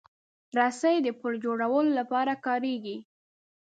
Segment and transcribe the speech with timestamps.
[0.57, 2.97] رسۍ د پُل جوړولو لپاره کارېږي.